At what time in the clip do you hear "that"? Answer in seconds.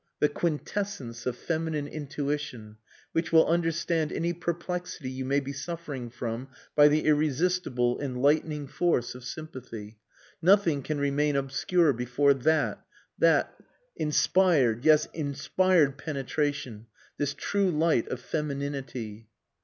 12.33-12.83, 13.19-13.53